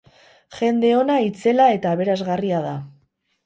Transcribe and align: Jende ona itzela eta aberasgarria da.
Jende 0.59 0.91
ona 1.01 1.19
itzela 1.27 1.69
eta 1.77 1.95
aberasgarria 1.99 2.67
da. 2.69 2.77